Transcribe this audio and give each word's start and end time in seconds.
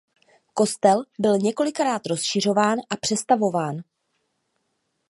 Kostel 0.53 1.03
byl 1.19 1.37
několikrát 1.37 2.07
rozšiřován 2.07 2.77
a 2.89 2.95
přestavován. 3.01 3.77